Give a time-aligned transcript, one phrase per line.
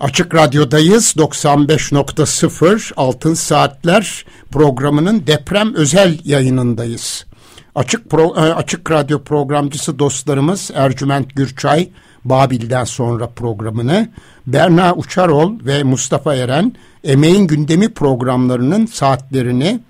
[0.00, 1.14] Açık Radyo'dayız.
[1.16, 7.26] 95.0 Altın Saatler programının deprem özel yayınındayız.
[7.74, 11.88] Açık pro, e, Açık Radyo programcısı dostlarımız Ercüment Gürçay
[12.24, 14.08] Babil'den sonra programını,
[14.46, 16.72] Berna Uçarol ve Mustafa Eren
[17.04, 19.80] Emeğin Gündemi programlarının saatlerini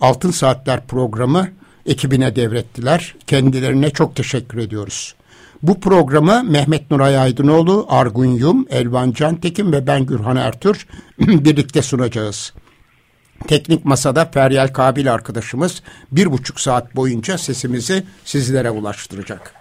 [0.00, 1.48] Altın Saatler programı
[1.86, 3.14] ekibine devrettiler.
[3.26, 5.15] Kendilerine çok teşekkür ediyoruz.
[5.62, 10.86] Bu programı Mehmet Nuray Aydınoğlu, Argun Yum, Elvan Cantekin ve ben Gürhan Ertür
[11.18, 12.52] birlikte sunacağız.
[13.48, 19.54] Teknik masada Feryal Kabil arkadaşımız bir buçuk saat boyunca sesimizi sizlere ulaştıracak.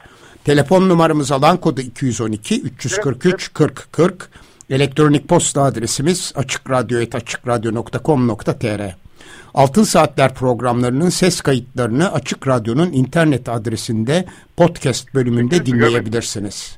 [0.43, 4.29] Telefon numaramız alan kodu 212 343 40 40.
[4.69, 9.04] Elektronik posta adresimiz açıkradyo.com.tr
[9.55, 14.25] Altın Saatler programlarının ses kayıtlarını Açık Radyo'nun internet adresinde
[14.57, 16.77] podcast bölümünde dinleyebilirsiniz.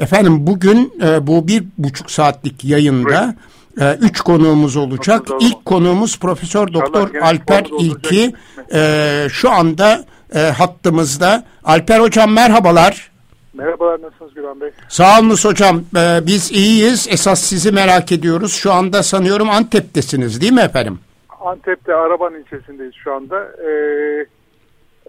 [0.00, 3.34] Efendim bugün e, bu bir buçuk saatlik yayında
[3.80, 5.22] e, üç konuğumuz olacak.
[5.40, 8.34] İlk konuğumuz Profesör Doktor Alper İlki.
[8.74, 10.04] E, şu anda
[10.34, 11.44] e, hattımızda.
[11.64, 13.10] Alper Hocam merhabalar.
[13.54, 14.70] Merhabalar nasılsınız Güven Bey?
[14.88, 15.82] Sağ olunuz hocam.
[15.96, 17.06] Ee, biz iyiyiz.
[17.10, 18.52] Esas sizi merak ediyoruz.
[18.52, 20.98] Şu anda sanıyorum Antep'tesiniz değil mi efendim?
[21.44, 23.52] Antep'te Araban ilçesindeyiz şu anda.
[23.64, 23.68] Ee,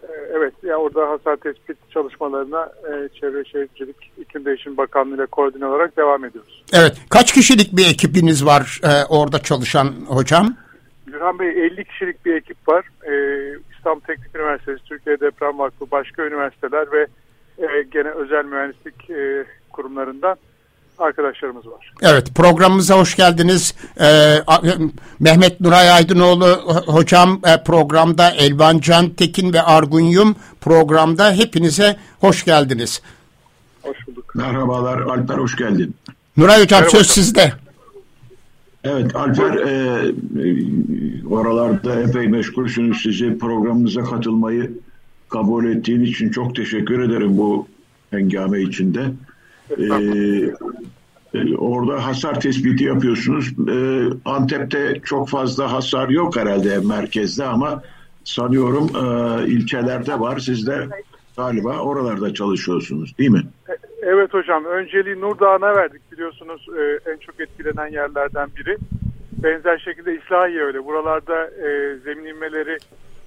[0.04, 5.66] e, evet ya orada hasar tespit çalışmalarına e, Çevre Şehircilik İklim Değişim Bakanlığı ile koordine
[5.66, 6.64] olarak devam ediyoruz.
[6.74, 6.98] Evet.
[7.10, 10.56] Kaç kişilik bir ekibiniz var e, orada çalışan hocam?
[11.06, 12.86] Gürhan Bey 50 kişilik bir ekip var.
[13.08, 17.08] Ee, İstanbul Teknik Üniversitesi, Türkiye Deprem Vakfı, başka üniversiteler ve
[17.58, 20.38] e, gene özel mühendislik e, kurumlarından
[21.00, 21.94] arkadaşlarımız var.
[22.02, 23.74] Evet programımıza hoş geldiniz.
[24.02, 24.36] Ee,
[25.20, 26.46] Mehmet Nuray Aydınoğlu
[26.86, 33.02] hocam e, programda Elvan Can Tekin ve Argun Yum programda hepinize hoş geldiniz.
[33.82, 34.36] Hoş bulduk.
[34.36, 35.96] Merhabalar Alper hoş geldin.
[36.38, 36.98] Nuray hocam Merhaba.
[36.98, 37.54] söz sizde.
[38.84, 40.02] Evet Alper e,
[41.30, 44.72] oralarda epey meşgulsünüz sizi programımıza katılmayı
[45.30, 47.68] kabul ettiğin için çok teşekkür ederim bu
[48.12, 49.06] hengame içinde.
[49.72, 49.84] Ee,
[51.34, 53.54] e, orada hasar tespiti yapıyorsunuz.
[53.70, 57.84] Ee, Antep'te çok fazla hasar yok herhalde merkezde ama
[58.24, 60.40] sanıyorum e, ilçelerde var.
[60.40, 60.88] Siz de
[61.38, 63.44] galiba oralarda çalışıyorsunuz değil mi?
[64.02, 64.66] Evet hocam.
[64.66, 68.78] Önceliği Nur Dağı'na verdik biliyorsunuz e, en çok etkilenen yerlerden biri.
[69.44, 70.86] Benzer şekilde İslahiye öyle.
[70.86, 72.78] Buralarda e, zemin inmeleri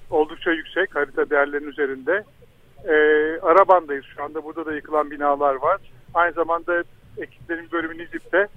[0.09, 2.23] oldukça yüksek harita değerlerinin üzerinde.
[2.87, 2.93] E,
[3.41, 4.43] Araban'dayız şu anda.
[4.43, 5.81] Burada da yıkılan binalar var.
[6.13, 6.83] Aynı zamanda
[7.17, 8.47] ekiplerin bölümü Nizip'te.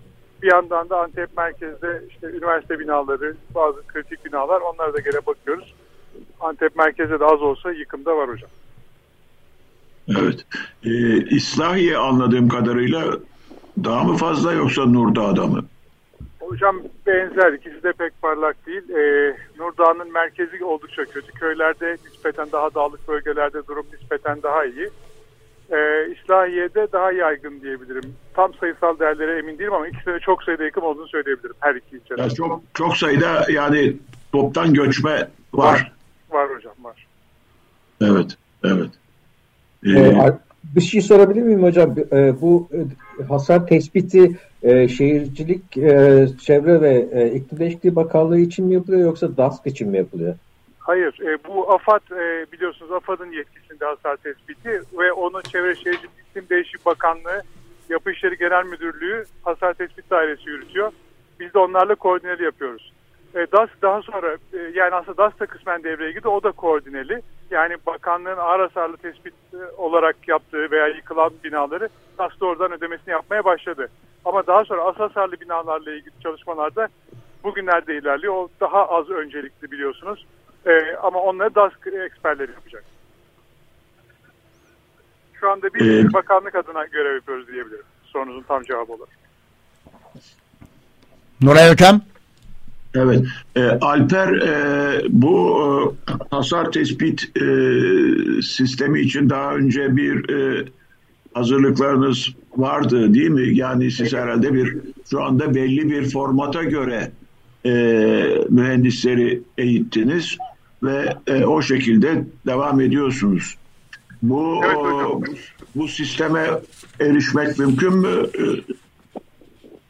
[0.42, 5.74] Bir yandan da Antep merkezde işte üniversite binaları, bazı kritik binalar onlara da gene bakıyoruz.
[6.40, 8.50] Antep merkezde de az olsa yıkımda var hocam.
[10.08, 10.46] Evet.
[10.84, 13.04] Ee, İslahiye anladığım kadarıyla
[13.84, 15.64] daha mı fazla yoksa Nurdağ'da mı?
[16.40, 17.52] Hocam benzer.
[17.52, 18.90] ikisi de pek parlak değil.
[18.90, 21.32] Ee, Nurdağ'ın merkezi oldukça kötü.
[21.32, 24.90] Köylerde nispeten daha dağlık bölgelerde durum nispeten daha iyi.
[25.72, 28.14] Ee, İslahiye'de daha yaygın diyebilirim.
[28.34, 32.20] Tam sayısal değerlere emin değilim ama ikisine çok sayıda yıkım olduğunu söyleyebilirim her iki ilçede.
[32.20, 33.96] Yani çok, çok sayıda yani
[34.32, 35.64] toptan göçme var.
[35.64, 35.92] Var,
[36.30, 37.06] var hocam var.
[38.02, 38.90] Evet, evet.
[39.86, 40.38] Ee, ee,
[40.76, 41.94] bir şey sorabilir miyim hocam?
[42.12, 48.66] Ee, bu e, hasar tespiti e, Şehircilik, e, Çevre ve e, İklim Değişikliği Bakanlığı için
[48.66, 50.34] mi yapılıyor yoksa DASK için mi yapılıyor?
[50.82, 56.48] Hayır, e, bu AFAD e, biliyorsunuz AFAD'ın yetkisinde hasar tespiti ve onun Çevre Şehircilik İklim
[56.48, 57.42] Değişikliği Bakanlığı
[57.88, 60.92] Yapı İşleri Genel Müdürlüğü hasar tespit dairesi yürütüyor.
[61.40, 62.92] Biz de onlarla koordineli yapıyoruz.
[63.34, 66.28] E, DAS daha sonra e, yani aslında DAS da kısmen devreye girdi.
[66.28, 67.22] O da koordineli.
[67.50, 71.88] Yani bakanlığın ağır hasarlı tespit e, olarak yaptığı veya yıkılan binaları
[72.18, 73.88] DAS da oradan ödemesini yapmaya başladı.
[74.24, 76.88] Ama daha sonra az hasarlı binalarla ilgili çalışmalarda
[77.44, 78.34] bugünlerde ilerliyor.
[78.34, 80.26] O daha az öncelikli biliyorsunuz.
[80.66, 81.72] E, ama onları DAS
[82.04, 82.84] eksperleri yapacak.
[85.40, 87.84] Şu anda bir ee, bakanlık adına görev yapıyoruz diyebilirim.
[88.04, 89.08] Sorunuzun tam cevabı olarak.
[91.42, 92.00] Nuray Hocam?
[92.94, 93.24] Evet,
[93.56, 95.62] e, Alper e, bu
[96.08, 97.42] e, hasar tespit e,
[98.42, 100.64] sistemi için daha önce bir e,
[101.34, 103.56] hazırlıklarınız vardı değil mi?
[103.56, 104.76] Yani siz herhalde bir
[105.10, 107.10] şu anda belli bir formata göre
[107.66, 107.70] e,
[108.48, 110.38] mühendisleri eğittiniz
[110.82, 113.56] ve e, o şekilde devam ediyorsunuz.
[114.22, 115.38] Bu evet,
[115.74, 116.46] bu sisteme
[117.00, 118.26] erişmek mümkün mü?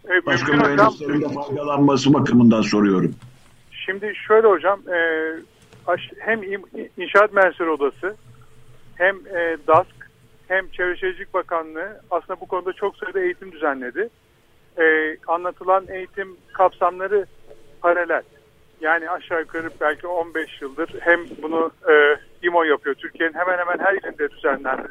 [0.05, 3.15] Evet, Başka mühendislerin de faydalanması bakımından soruyorum.
[3.71, 4.99] Şimdi şöyle hocam, e,
[6.19, 6.41] hem
[6.97, 8.17] İnşaat Mühendisleri Odası
[8.94, 10.11] hem e, DASK
[10.49, 14.09] hem Çevre Şehircilik Bakanlığı aslında bu konuda çok sayıda eğitim düzenledi.
[14.79, 17.27] E, anlatılan eğitim kapsamları
[17.81, 18.23] paralel.
[18.82, 22.94] Yani aşağı yukarı belki 15 yıldır hem bunu e, İMO yapıyor.
[22.94, 24.88] Türkiye'nin hemen hemen her ilinde düzenlendi.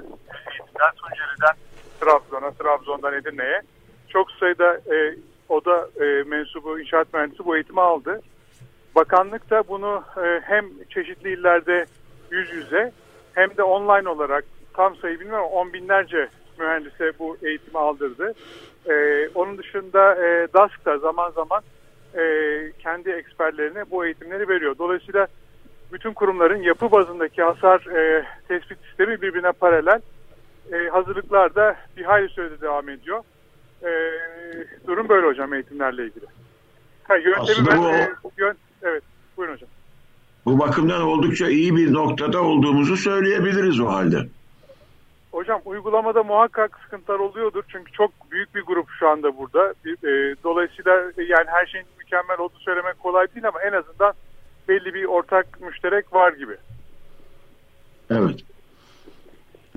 [0.51, 1.55] Eğitimden Tunceli'den
[1.99, 3.61] Trabzon'a, Trabzon'dan Edirne'ye.
[4.09, 5.15] Çok sayıda e,
[5.49, 8.21] oda e, mensubu, inşaat mühendisi bu eğitimi aldı.
[8.95, 11.85] Bakanlık da bunu e, hem çeşitli illerde
[12.31, 12.91] yüz yüze
[13.33, 16.29] hem de online olarak tam sayı bilmiyorum on binlerce
[16.59, 18.33] mühendise bu eğitimi aldırdı.
[18.89, 21.61] E, onun dışında e, DASK da zaman zaman
[22.17, 22.23] e,
[22.79, 24.75] kendi eksperlerine bu eğitimleri veriyor.
[24.79, 25.27] Dolayısıyla
[25.93, 30.01] bütün kurumların yapı bazındaki hasar e, tespit sistemi birbirine paralel.
[30.73, 33.23] E, hazırlıklar da bir hayli sürede devam ediyor.
[33.83, 33.89] E,
[34.87, 36.25] durum böyle hocam eğitimlerle ilgili.
[37.03, 39.03] Ha, yöntemi ben, bu, e, yön, evet
[39.37, 39.69] buyurun hocam.
[40.45, 44.27] Bu bakımdan oldukça iyi bir noktada olduğumuzu söyleyebiliriz o halde.
[45.31, 47.63] Hocam uygulamada muhakkak sıkıntılar oluyordur.
[47.67, 49.73] Çünkü çok büyük bir grup şu anda burada.
[49.85, 54.13] E, dolayısıyla yani her şeyin mükemmel olduğu söylemek kolay değil ama en azından
[54.67, 56.57] belli bir ortak müşterek var gibi.
[58.09, 58.39] Evet.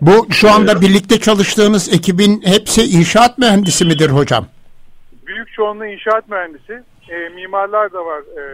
[0.00, 0.82] Bu şu anda evet.
[0.82, 4.46] birlikte çalıştığınız ekibin hepsi inşaat mühendisi midir hocam?
[5.26, 6.82] Büyük çoğunluğu inşaat mühendisi.
[7.08, 8.44] E, mimarlar da var e,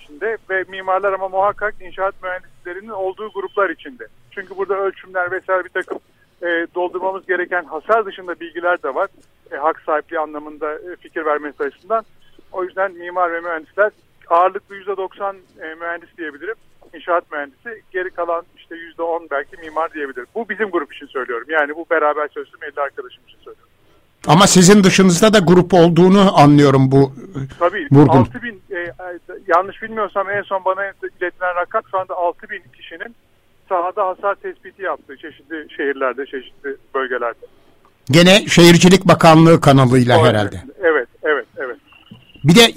[0.00, 4.06] içinde ve mimarlar ama muhakkak inşaat mühendislerinin olduğu gruplar içinde.
[4.30, 5.98] Çünkü burada ölçümler vesaire bir takım
[6.42, 9.08] e, doldurmamız gereken hasar dışında bilgiler de var.
[9.52, 12.04] E, hak sahipliği anlamında e, fikir vermesi açısından.
[12.52, 13.90] O yüzden mimar ve mühendisler
[14.28, 16.54] ağırlıklı %90 e, mühendis diyebilirim.
[16.94, 17.82] İnşaat mühendisi.
[17.92, 20.26] Geri kalan işte %10 belki mimar diyebilirim.
[20.34, 21.46] Bu bizim grup için söylüyorum.
[21.50, 23.72] Yani bu beraber çalıştığım 50 arkadaşım için söylüyorum.
[24.26, 27.12] Ama sizin dışınızda da grup olduğunu anlıyorum bu
[27.58, 28.18] Tabii vurgun.
[28.18, 28.92] 6 bin e,
[29.46, 33.14] yanlış bilmiyorsam en son bana iletilen rakam şu anda 6 bin kişinin
[33.68, 37.46] sahada hasar tespiti yaptığı çeşitli şehirlerde, çeşitli bölgelerde.
[38.10, 40.62] Gene Şehircilik Bakanlığı kanalıyla o, herhalde.
[40.82, 41.37] Evet, evet.
[42.44, 42.72] Bir de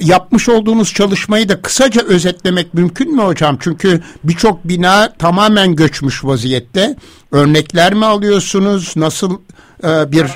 [0.00, 3.56] yapmış olduğunuz çalışmayı da kısaca özetlemek mümkün mü hocam?
[3.60, 6.96] Çünkü birçok bina tamamen göçmüş vaziyette.
[7.32, 8.96] Örnekler mi alıyorsunuz?
[8.96, 9.40] Nasıl
[9.84, 10.26] e, bir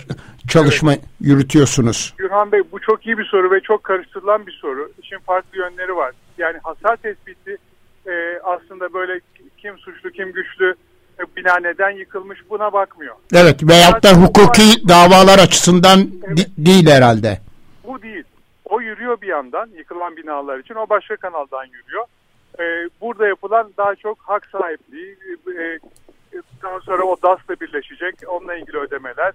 [0.48, 1.04] çalışma evet.
[1.20, 2.14] yürütüyorsunuz?
[2.18, 4.92] Gürhan Bey bu çok iyi bir soru ve çok karıştırılan bir soru.
[5.02, 6.12] İşin farklı yönleri var.
[6.38, 7.56] Yani hasar tespiti
[8.06, 8.12] e,
[8.44, 9.20] aslında böyle
[9.58, 10.74] kim suçlu kim güçlü
[11.20, 13.14] e, bina neden yıkılmış buna bakmıyor.
[13.34, 16.46] Evet veyahut da hukuki davalar açısından evet.
[16.58, 17.38] değil herhalde.
[17.84, 18.24] Bu değil.
[18.68, 20.74] O yürüyor bir yandan yıkılan binalar için.
[20.74, 22.04] O başka kanaldan yürüyor.
[22.58, 25.18] Ee, burada yapılan daha çok hak sahipliği,
[25.58, 25.78] e,
[26.62, 29.32] daha sonra o DAS'la birleşecek, onunla ilgili ödemeler.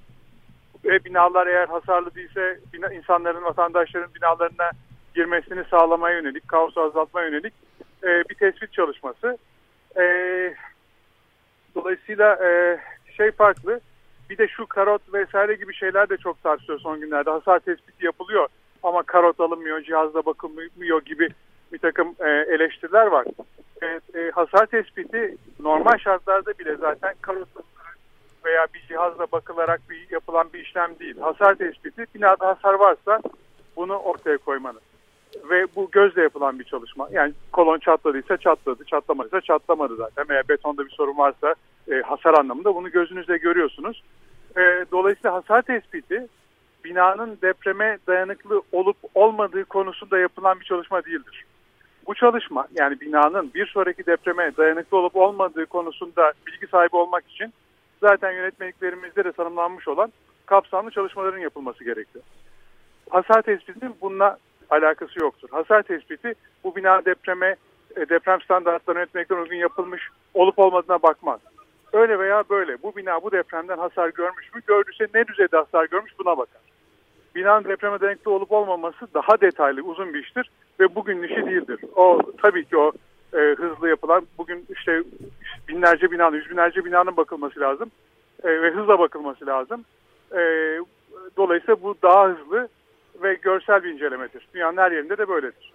[0.85, 4.71] Ve binalar eğer hasarlı değilse bina, insanların, vatandaşların binalarına
[5.15, 7.53] girmesini sağlamaya yönelik, kaosu azaltmaya yönelik
[8.03, 9.37] e, bir tespit çalışması.
[9.97, 10.03] E,
[11.75, 12.79] dolayısıyla e,
[13.17, 13.79] şey farklı.
[14.29, 17.29] Bir de şu karot vesaire gibi şeyler de çok tartışıyor son günlerde.
[17.29, 18.47] Hasar tespiti yapılıyor
[18.83, 21.29] ama karot alınmıyor, cihazda bakılmıyor gibi
[21.73, 23.25] bir takım e, eleştiriler var.
[23.81, 27.47] E, e, hasar tespiti normal şartlarda bile zaten karot
[28.45, 31.19] veya bir cihazla bakılarak bir yapılan bir işlem değil.
[31.19, 33.19] Hasar tespiti binada hasar varsa
[33.75, 34.81] bunu ortaya koymanız
[35.49, 37.07] ve bu gözle yapılan bir çalışma.
[37.11, 40.25] Yani kolon çatladıysa çatladı, çatlamadıysa çatlamadı zaten.
[40.29, 41.55] Eğer betonda bir sorun varsa
[41.91, 44.03] e, hasar anlamında bunu gözünüzle görüyorsunuz.
[44.57, 46.27] E, dolayısıyla hasar tespiti
[46.85, 51.45] binanın depreme dayanıklı olup olmadığı konusunda yapılan bir çalışma değildir.
[52.07, 57.53] Bu çalışma yani binanın bir sonraki depreme dayanıklı olup olmadığı konusunda bilgi sahibi olmak için
[58.01, 60.11] zaten yönetmeliklerimizde de tanımlanmış olan
[60.45, 62.23] kapsamlı çalışmaların yapılması gerekiyor.
[63.09, 64.37] Hasar tespitinin bununla
[64.69, 65.49] alakası yoktur.
[65.51, 67.55] Hasar tespiti bu bina depreme,
[67.95, 71.39] e, deprem standartlarına yönetmekten uygun yapılmış olup olmadığına bakmaz.
[71.93, 74.61] Öyle veya böyle bu bina bu depremden hasar görmüş mü?
[74.67, 76.61] Gördüyse ne düzeyde hasar görmüş buna bakar.
[77.35, 81.79] Binanın depreme dayanıklı olup olmaması daha detaylı, uzun bir iştir ve bugün işi değildir.
[81.95, 82.91] O tabii ki o
[83.33, 85.03] e, hızlı yapılan, bugün işte
[85.67, 87.91] binlerce binanın, yüz binlerce binanın bakılması lazım
[88.43, 89.85] e, ve hızla bakılması lazım.
[90.31, 90.41] E,
[91.37, 92.67] dolayısıyla bu daha hızlı
[93.23, 94.47] ve görsel bir incelemedir.
[94.53, 95.73] Dünyanın her yerinde de böyledir.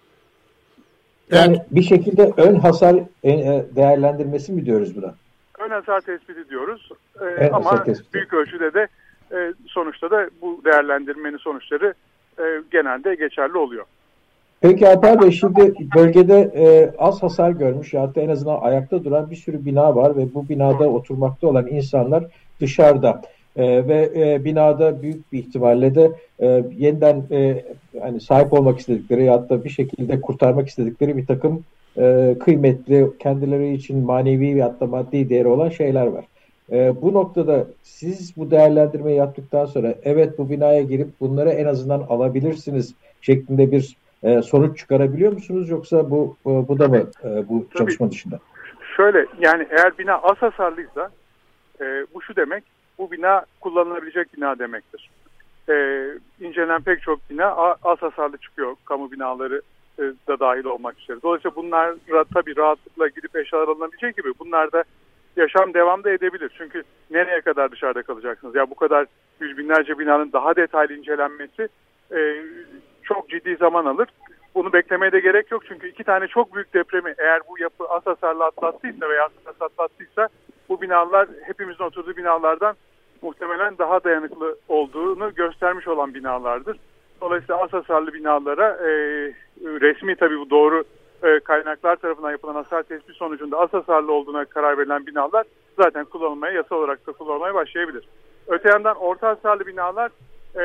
[1.31, 1.67] Yani evet.
[1.71, 5.15] bir şekilde ön hasar e, e, değerlendirmesi mi diyoruz buna?
[5.59, 6.89] Ön hasar tespiti diyoruz.
[7.21, 8.13] Ee, ama tespiti.
[8.13, 8.87] büyük ölçüde de
[9.31, 11.93] e, sonuçta da bu değerlendirmenin sonuçları
[12.39, 13.85] e, genelde geçerli oluyor.
[14.61, 19.31] Peki Alper Bey şimdi bölgede e, az hasar görmüş ya da en azından ayakta duran
[19.31, 22.23] bir sürü bina var ve bu binada oturmakta olan insanlar
[22.61, 23.21] dışarıda.
[23.55, 27.65] E, ve e, binada büyük bir ihtimalle de e, yeniden e,
[28.01, 31.63] hani sahip olmak istedikleri ya da bir şekilde kurtarmak istedikleri bir takım
[31.97, 36.25] e, kıymetli kendileri için manevi ve hatta maddi değeri olan şeyler var.
[36.71, 41.99] E, bu noktada siz bu değerlendirmeyi yaptıktan sonra evet bu binaya girip bunları en azından
[42.09, 47.67] alabilirsiniz şeklinde bir e, sonuç çıkarabiliyor musunuz yoksa bu e, bu da mı e, bu
[47.69, 47.77] Tabii.
[47.77, 48.39] çalışma dışında?
[48.97, 51.09] Şöyle yani eğer bina az hasarlıysa
[51.81, 52.63] e, bu şu demek
[52.97, 55.09] bu bina kullanılabilecek bina demektir.
[55.69, 56.05] E,
[56.41, 59.61] incelenen pek çok bina az hasarlı çıkıyor kamu binaları
[59.99, 61.17] e, da dahil olmak üzere.
[61.23, 61.95] Dolayısıyla bunlar
[62.33, 64.83] tabii rahatlıkla gidip eşyalar alınabilecek gibi bunlar da
[65.39, 66.51] yaşam devam da edebilir.
[66.57, 68.55] Çünkü nereye kadar dışarıda kalacaksınız?
[68.55, 69.05] Ya bu kadar
[69.39, 71.67] yüz binlerce binanın daha detaylı incelenmesi
[72.11, 72.43] e,
[73.03, 74.07] çok ciddi zaman alır.
[74.55, 78.05] Bunu beklemeye de gerek yok çünkü iki tane çok büyük depremi eğer bu yapı az
[78.05, 80.27] hasarlı atlattıysa veya az atlattıysa
[80.69, 82.75] bu binalar hepimizin oturduğu binalardan
[83.21, 86.77] muhtemelen daha dayanıklı olduğunu göstermiş olan binalardır.
[87.21, 88.89] Dolayısıyla az hasarlı binalara e,
[89.61, 90.83] resmi tabii bu doğru
[91.23, 95.45] e, kaynaklar tarafından yapılan hasar tespit sonucunda az hasarlı olduğuna karar verilen binalar
[95.77, 98.07] zaten kullanılmaya, yasal olarak da kullanılmaya başlayabilir.
[98.47, 100.11] Öte yandan orta hasarlı binalar
[100.55, 100.63] e,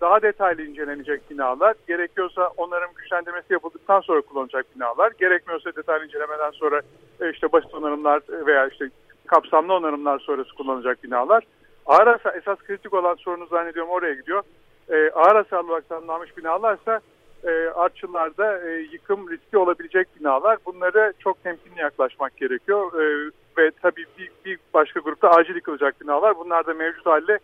[0.00, 1.74] daha detaylı incelenecek binalar.
[1.88, 5.12] Gerekiyorsa onların güçlendirmesi yapıldıktan sonra kullanacak binalar.
[5.20, 6.82] Gerekmiyorsa detaylı incelemeden sonra
[7.20, 8.90] e, işte basit onarımlar veya işte
[9.26, 11.44] kapsamlı onarımlar sonrası kullanacak binalar.
[11.86, 14.42] Ağır hasar, esas kritik olan sorunu zannediyorum oraya gidiyor.
[14.88, 17.00] E, ağır hasarlı olarak tanımlanmış binalarsa
[17.44, 20.58] e, artçılarda e, yıkım riski olabilecek binalar.
[20.66, 23.02] Bunlara çok temkinli yaklaşmak gerekiyor.
[23.02, 26.38] E, ve tabii bir, bir başka grupta acil yıkılacak binalar.
[26.38, 27.38] Bunlar da mevcut halde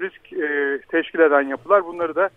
[0.00, 1.86] risk e, teşkil eden yapılar.
[1.86, 2.30] Bunları da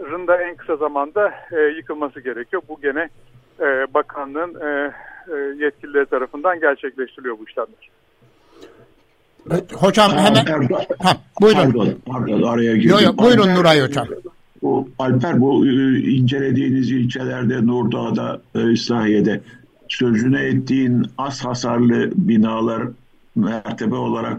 [0.00, 2.62] rında en kısa zamanda e, yıkılması gerekiyor.
[2.68, 3.08] Bu gene
[3.60, 4.92] e, bakanlığın e,
[5.28, 7.90] e, yetkilileri tarafından gerçekleştiriliyor bu işlemler.
[9.74, 10.44] Hocam hemen
[11.02, 11.60] ha, buyurun.
[11.60, 12.90] Pardon, pardon araya girdim.
[12.90, 14.06] Yo, yo, buyurun Nuray Hocam.
[14.66, 19.40] Bu, Alper bu e, incelediğiniz ilçelerde Nurdağ'da, e, İslahiye'de
[19.88, 22.82] sözüne ettiğin az hasarlı binalar
[23.36, 24.36] mertebe olarak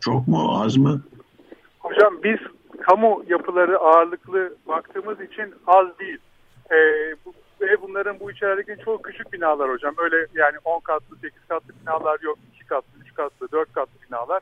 [0.00, 1.00] çok mu az mı?
[1.78, 2.38] Hocam biz
[2.80, 6.18] kamu yapıları ağırlıklı baktığımız için az değil.
[6.72, 9.94] Ee, bunların bu içerideki çok küçük binalar hocam.
[9.98, 12.38] Öyle yani 10 katlı, 8 katlı binalar yok.
[12.54, 14.40] 2 katlı, 3 katlı, 4 katlı binalar.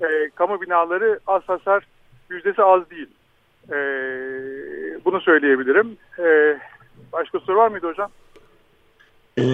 [0.00, 1.86] Ee, kamu binaları az hasar
[2.30, 3.08] yüzdesi az değil.
[3.72, 3.76] Ee,
[5.04, 5.96] bunu söyleyebilirim.
[6.18, 6.58] Ee,
[7.12, 8.10] başka soru var mıydı hocam?
[9.38, 9.44] E,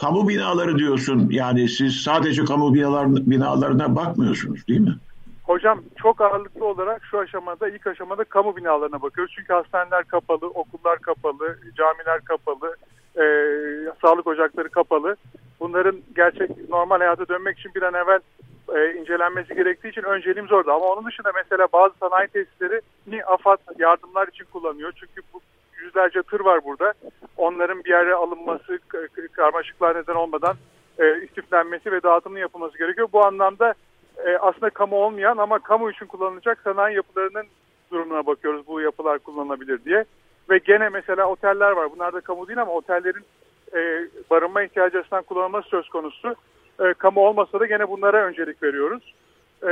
[0.00, 1.28] kamu binaları diyorsun.
[1.30, 4.96] Yani siz sadece kamu binalar, binalarına bakmıyorsunuz değil mi?
[5.44, 9.34] Hocam çok ağırlıklı olarak şu aşamada ilk aşamada kamu binalarına bakıyoruz.
[9.36, 12.76] Çünkü hastaneler kapalı, okullar kapalı, camiler kapalı,
[13.16, 13.24] e,
[14.02, 15.16] sağlık ocakları kapalı.
[15.60, 18.20] Bunların gerçek normal hayata dönmek için bir an evvel
[18.76, 20.72] e, incelenmesi gerektiği için önceliğimiz orada.
[20.72, 24.92] Ama onun dışında mesela bazı sanayi tesislerini AFAD yardımlar için kullanıyor.
[24.96, 25.40] Çünkü bu
[25.82, 26.92] yüzlerce tır var burada.
[27.36, 28.78] Onların bir yere alınması,
[29.32, 30.56] karmaşıklar neden olmadan
[30.98, 33.08] e, istiflenmesi ve dağıtımının yapılması gerekiyor.
[33.12, 33.74] Bu anlamda
[34.26, 37.46] e, aslında kamu olmayan ama kamu için kullanılacak sanayi yapılarının
[37.90, 38.66] durumuna bakıyoruz.
[38.66, 40.04] Bu yapılar kullanılabilir diye.
[40.50, 41.88] Ve gene mesela oteller var.
[41.94, 43.24] Bunlar da kamu değil ama otellerin
[43.74, 46.34] e, barınma ihtiyacı açısından kullanılması söz konusu.
[46.80, 49.14] E, kamu olmasa da gene bunlara öncelik veriyoruz.
[49.62, 49.70] E,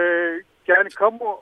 [0.67, 1.39] yani kamu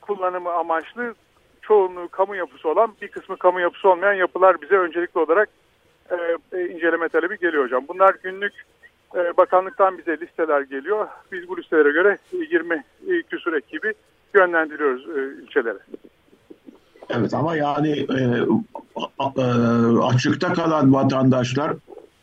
[0.00, 1.14] kullanımı amaçlı
[1.62, 5.48] çoğunluğu kamu yapısı olan bir kısmı kamu yapısı olmayan yapılar bize öncelikli olarak
[6.10, 6.16] e,
[6.58, 7.84] e, inceleme talebi geliyor hocam.
[7.88, 8.52] Bunlar günlük
[9.14, 11.08] e, bakanlıktan bize listeler geliyor.
[11.32, 12.84] Biz bu listelere göre 20
[13.30, 13.92] küsur ekibi
[14.34, 15.78] yönlendiriyoruz e, ilçelere.
[17.10, 18.22] Evet ama yani e,
[19.36, 19.44] e,
[20.02, 21.72] açıkta kalan vatandaşlar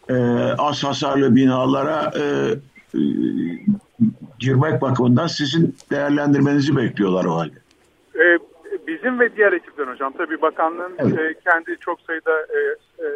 [0.10, 0.16] e,
[0.58, 2.56] az hasarlı binalara e, e,
[4.40, 7.56] girmek bakımından sizin değerlendirmenizi bekliyorlar o halde.
[8.16, 8.40] E,
[8.88, 10.14] bizim ve diğer ekiplerin hocam.
[10.18, 11.20] Tabii bakanlığın evet.
[11.20, 12.60] e, kendi çok sayıda e,
[13.06, 13.08] e,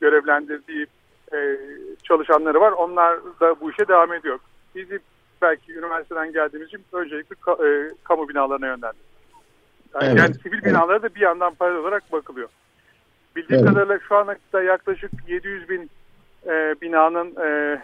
[0.00, 0.86] görevlendirdiği
[1.32, 1.58] e,
[2.02, 2.72] çalışanları var.
[2.72, 4.38] Onlar da bu işe devam ediyor.
[4.74, 4.98] Bizi
[5.42, 9.08] belki üniversiteden geldiğimiz için öncelikle ka, e, kamu binalarına yönlendirdik.
[9.94, 10.18] Yani, evet.
[10.18, 12.48] yani sivil binalara da bir yandan paralel olarak bakılıyor.
[13.36, 13.74] Bildiğim evet.
[13.74, 15.90] kadarıyla şu ana kadar yaklaşık 700 bin
[16.46, 17.78] e, binanın e,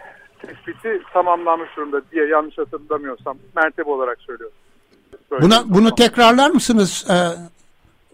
[0.46, 4.56] tespiti tamamlanmış durumda diye yanlış hatırlamıyorsam mertebe olarak söylüyorum.
[5.30, 7.06] Böyle Buna, bunu tekrarlar mısınız?
[7.10, 7.14] Ee...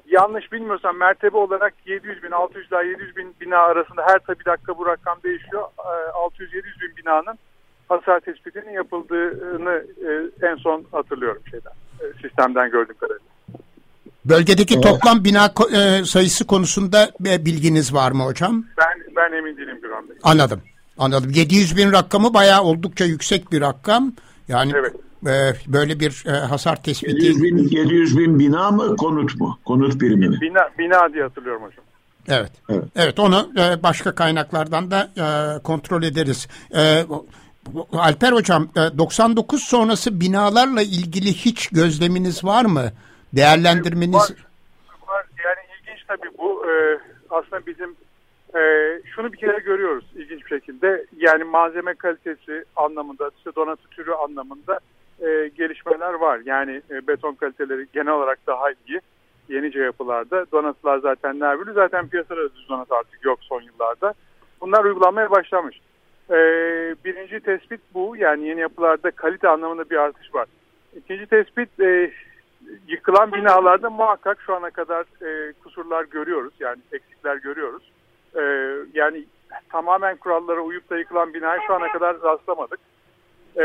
[0.06, 4.78] yanlış bilmiyorsam mertebe olarak 700 bin, 600 ila 700 bin bina arasında her tabi dakika
[4.78, 5.62] bu rakam değişiyor.
[6.14, 7.38] 600-700 bin binanın
[7.88, 10.10] hasar tespitinin yapıldığını e,
[10.46, 13.26] en son hatırlıyorum şeyden, e, sistemden gördüğüm kadarıyla.
[14.24, 14.84] Bölgedeki evet.
[14.84, 18.64] toplam bina e, sayısı konusunda bilginiz var mı hocam?
[18.78, 20.16] Ben ben emin değilim Güran Bey.
[20.22, 20.62] Anladım.
[21.00, 21.30] Anladım.
[21.30, 24.12] 700 bin rakamı bayağı oldukça yüksek bir rakam.
[24.48, 24.94] Yani evet.
[25.26, 27.26] e, böyle bir e, hasar tespiti.
[27.26, 29.58] 700 bin, 700 bin bina mı konut mu?
[29.64, 30.40] Konut birimi mi?
[30.40, 31.84] Bina, bina diye hatırlıyorum hocam.
[32.28, 32.52] Evet.
[32.68, 36.48] Evet, evet onu e, başka kaynaklardan da e, kontrol ederiz.
[36.74, 37.04] E,
[37.92, 42.92] Alper Hocam 99 e, sonrası binalarla ilgili hiç gözleminiz var mı?
[43.32, 44.14] Değerlendirmeniz?
[44.14, 44.30] Var,
[45.08, 45.26] var.
[45.44, 46.66] Yani ilginç tabii bu.
[46.66, 46.98] Ee,
[47.30, 47.96] aslında bizim
[48.54, 48.62] e,
[49.14, 51.06] şunu bir kere görüyoruz ilginç bir şekilde.
[51.16, 54.80] Yani malzeme kalitesi anlamında, işte donatı türü anlamında
[55.20, 56.40] e, gelişmeler var.
[56.44, 59.00] Yani e, beton kaliteleri genel olarak daha iyi
[59.48, 60.46] yenice yapılarda.
[60.52, 61.72] Donatılar zaten nervülü.
[61.72, 64.14] Zaten piyasada düz donat artık yok son yıllarda.
[64.60, 65.80] Bunlar uygulanmaya başlamış.
[66.30, 66.36] E,
[67.04, 68.16] birinci tespit bu.
[68.16, 70.46] Yani yeni yapılarda kalite anlamında bir artış var.
[70.96, 72.12] İkinci tespit e,
[72.88, 76.54] yıkılan binalarda muhakkak şu ana kadar e, kusurlar görüyoruz.
[76.60, 77.92] Yani eksikler görüyoruz.
[78.36, 78.42] E,
[78.94, 79.24] yani
[79.68, 82.80] tamamen kurallara uyup da yıkılan binaya şu ana kadar rastlamadık.
[83.56, 83.64] E,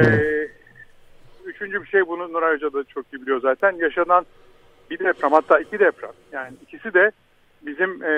[1.46, 3.72] üçüncü bir şey bunu Nuray Hoca da çok iyi biliyor zaten.
[3.72, 4.26] Yaşanan
[4.90, 6.12] bir deprem hatta iki deprem.
[6.32, 7.12] Yani ikisi de
[7.62, 8.14] bizim e,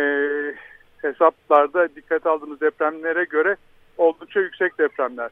[1.01, 3.55] hesaplarda dikkat aldığımız depremlere göre
[3.97, 5.29] oldukça yüksek depremler.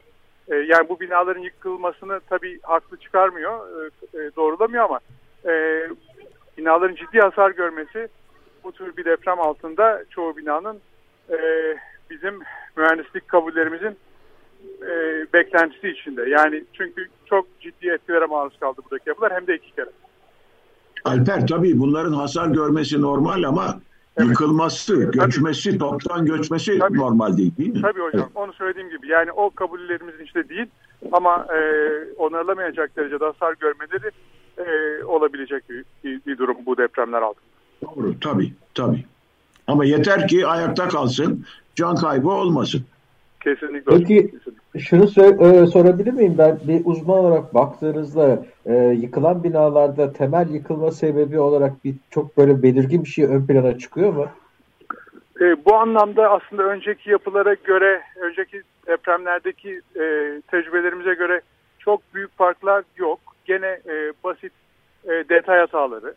[0.48, 3.86] E, yani bu binaların yıkılmasını tabii haklı çıkarmıyor, e,
[4.18, 5.00] e, doğrulamıyor ama
[5.44, 5.82] e,
[6.58, 8.08] binaların ciddi hasar görmesi
[8.64, 10.80] bu tür bir deprem altında çoğu binanın
[11.30, 11.38] e,
[12.10, 12.40] bizim
[12.76, 13.96] mühendislik kabullerimizin
[14.82, 16.28] e, beklentisi içinde.
[16.30, 19.90] Yani çünkü çok ciddi etkilere maruz kaldı buradaki yapılar hem de iki kere.
[21.04, 23.80] Alper tabii bunların hasar görmesi normal ama
[24.16, 24.28] evet.
[24.28, 25.78] yıkılması, göçmesi, tabii.
[25.78, 26.98] toptan göçmesi tabii.
[26.98, 27.82] normal değil değil mi?
[27.82, 28.20] Tabii hocam.
[28.20, 28.30] Evet.
[28.34, 30.66] Onu söylediğim gibi yani o kabullerimizin içinde değil
[31.12, 31.60] ama e,
[32.16, 34.10] onarılamayacak derecede hasar görmeleri
[34.58, 37.46] e, olabilecek bir, bir, bir durum bu depremler altında.
[37.82, 39.04] Doğru tabii tabii.
[39.66, 42.84] Ama yeter ki ayakta kalsın, can kaybı olmasın.
[43.40, 43.98] Kesinlikle.
[43.98, 44.30] Peki
[44.78, 51.38] şunu e, sorabilir miyim ben bir uzman olarak baktığınızda e, yıkılan binalarda temel yıkılma sebebi
[51.38, 54.26] olarak bir çok böyle belirgin bir şey ön plana çıkıyor mu?
[55.40, 60.02] E, bu anlamda aslında önceki yapılara göre, önceki depremlerdeki e,
[60.50, 61.40] tecrübelerimize göre
[61.78, 63.18] çok büyük farklar yok.
[63.44, 64.52] Gene e, basit
[65.04, 66.14] e, detay hataları.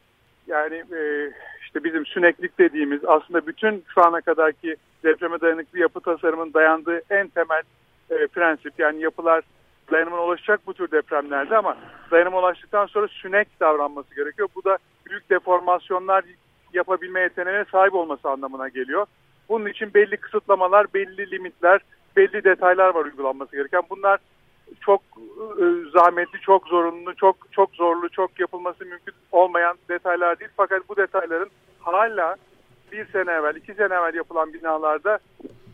[0.48, 1.32] Yani e,
[1.70, 7.28] işte bizim süneklik dediğimiz aslında bütün şu ana kadarki depreme dayanıklı yapı tasarımının dayandığı en
[7.28, 7.62] temel
[8.10, 8.74] e, prensip.
[8.78, 9.44] Yani yapılar
[9.92, 11.78] dayanımına ulaşacak bu tür depremlerde ama
[12.12, 14.50] dayanıma ulaştıktan sonra sünek davranması gerekiyor.
[14.56, 14.78] Bu da
[15.10, 16.24] büyük deformasyonlar
[16.74, 19.06] yapabilme yeteneğine sahip olması anlamına geliyor.
[19.50, 21.82] Bunun için belli kısıtlamalar, belli limitler,
[22.16, 23.82] belli detaylar var uygulanması gereken.
[23.90, 24.20] Bunlar
[24.82, 25.02] çok
[25.62, 30.52] e, zahmetli, çok zorunlu, çok çok zorlu, çok yapılması mümkün olmayan detaylar değil.
[30.58, 32.36] Fakat bu detayların hala
[32.92, 35.20] bir sene evvel, iki sene evvel yapılan binalarda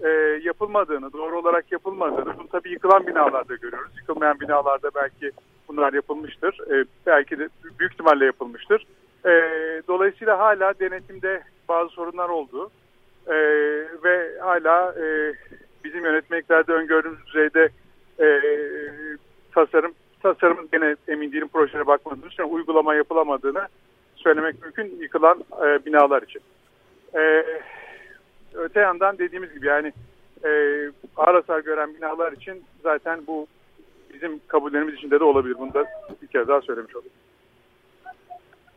[0.04, 0.10] e,
[0.44, 3.92] yapılmadığını, doğru olarak yapılmadığını, bunu tabii yıkılan binalarda görüyoruz.
[3.98, 5.32] Yıkılmayan binalarda belki
[5.68, 6.60] bunlar yapılmıştır.
[6.72, 8.88] E, belki de büyük ihtimalle yapılmıştır.
[9.26, 9.32] E,
[9.88, 12.72] dolayısıyla hala denetimde bazı sorunlar oldu.
[13.28, 13.36] E,
[14.04, 15.34] ve hala e,
[15.84, 17.70] bizim yönetmeliklerde öngördüğümüz düzeyde
[18.20, 18.42] e,
[19.52, 23.68] tasarım tasarımın gene emin değilim projelere bakmadığımız için uygulama yapılamadığını
[24.16, 26.42] söylemek mümkün yıkılan e, binalar için.
[27.16, 27.46] E,
[28.54, 29.94] öte yandan dediğimiz gibi yani
[30.46, 30.50] e,
[31.16, 33.48] ağır hasar gören binalar için zaten bu
[34.14, 35.56] bizim kabullerimiz içinde de olabilir.
[35.60, 35.86] Bunu da
[36.22, 37.14] bir kez daha söylemiş olayım.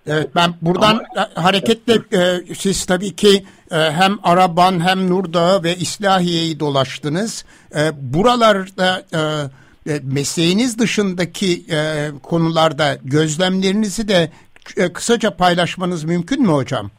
[0.08, 5.74] Evet ben buradan Ama, hareketle e, siz tabii ki e, hem Araban hem Nurdağı ve
[5.74, 7.44] İslahiye'yi dolaştınız.
[7.74, 7.80] E,
[8.14, 9.20] buralarda e,
[9.92, 11.78] e, mesleğiniz dışındaki e,
[12.22, 14.30] konularda gözlemlerinizi de
[14.76, 16.90] e, kısaca paylaşmanız mümkün mü hocam?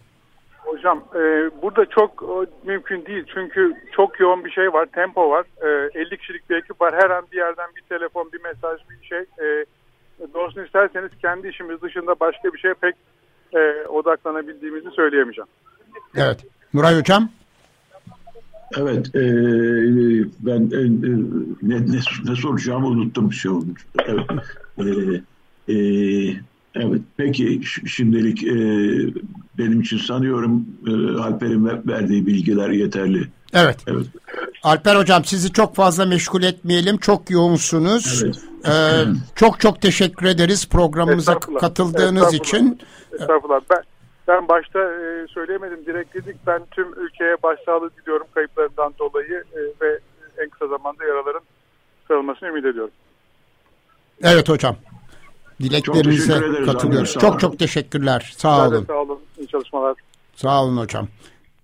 [0.57, 1.21] Hocam e,
[1.61, 5.45] burada çok e, mümkün değil çünkü çok yoğun bir şey var, tempo var.
[5.61, 6.93] E, 50 kişilik bir ekip var.
[6.93, 9.19] Her an bir yerden bir telefon, bir mesaj, bir şey.
[9.19, 9.65] E,
[10.33, 12.95] doğrusunu isterseniz kendi işimiz dışında başka bir şeye pek
[13.53, 15.49] e, odaklanabildiğimizi söyleyemeyeceğim.
[16.15, 16.45] Evet.
[16.73, 17.29] Nuray Hocam?
[18.77, 19.21] Evet, e,
[20.39, 20.81] ben e,
[21.61, 23.85] ne, ne, ne soracağımı unuttum bir şey olmuş.
[24.05, 24.31] Evet,
[24.77, 25.75] e, e,
[26.75, 27.01] evet.
[27.17, 28.55] peki şimdilik e,
[29.57, 33.27] benim için sanıyorum e, Alper'in verdiği bilgiler yeterli.
[33.53, 33.77] Evet.
[33.87, 34.05] evet.
[34.63, 36.97] Alper Hocam sizi çok fazla meşgul etmeyelim.
[36.97, 38.23] Çok yoğunsunuz.
[38.23, 38.35] Evet.
[38.67, 39.05] Ee,
[39.35, 42.79] çok çok teşekkür ederiz programımıza katıldığınız için.
[43.13, 43.61] Estağfurullah.
[43.69, 43.83] Ben,
[44.27, 49.99] ben başta e, söyleyemedim direkt dedik ben tüm ülkeye başsağlığı diliyorum kayıplarından dolayı e, ve
[50.37, 51.41] en kısa zamanda yaraların
[52.07, 52.93] sarılmasını ümit ediyorum.
[54.21, 54.75] Evet hocam.
[55.59, 57.13] Dileklerinize katılıyoruz.
[57.13, 58.33] Çok çok teşekkürler.
[58.37, 58.85] Sağ olun.
[58.87, 59.19] Sağ olun.
[59.39, 59.95] İyi çalışmalar.
[60.35, 61.07] Sağ olun hocam.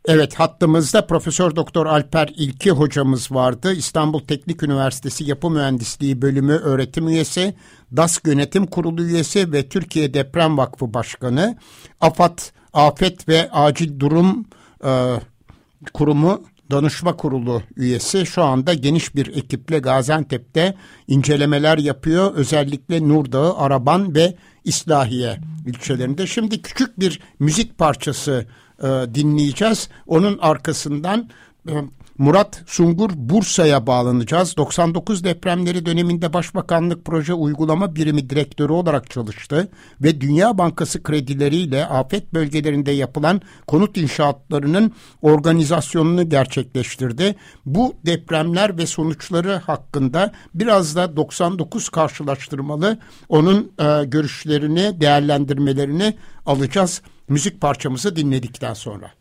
[0.07, 3.73] Evet hattımızda Profesör Doktor Alper İlki hocamız vardı.
[3.73, 7.55] İstanbul Teknik Üniversitesi Yapı Mühendisliği Bölümü öğretim üyesi,
[7.97, 11.57] DASK Yönetim Kurulu üyesi ve Türkiye Deprem Vakfı Başkanı.
[12.01, 12.39] AFAD
[12.73, 14.45] Afet ve Acil Durum
[14.85, 15.19] e,
[15.93, 20.75] Kurumu Danışma Kurulu üyesi şu anda geniş bir ekiple Gaziantep'te
[21.07, 22.33] incelemeler yapıyor.
[22.33, 26.27] Özellikle Nurdağı, Araban ve İslahiye ilçelerinde.
[26.27, 28.45] Şimdi küçük bir müzik parçası
[28.83, 29.89] e, dinleyeceğiz.
[30.07, 31.29] Onun arkasından
[31.69, 31.73] e,
[32.17, 34.57] Murat Sungur Bursa'ya bağlanacağız.
[34.57, 39.67] 99 depremleri döneminde Başbakanlık Proje Uygulama Birimi Direktörü olarak çalıştı
[40.01, 47.35] ve Dünya Bankası kredileriyle afet bölgelerinde yapılan konut inşaatlarının organizasyonunu gerçekleştirdi.
[47.65, 52.99] Bu depremler ve sonuçları hakkında biraz da 99 karşılaştırmalı
[53.29, 59.11] onun e, görüşlerini, değerlendirmelerini alacağız müzik parçamızı dinledikten sonra.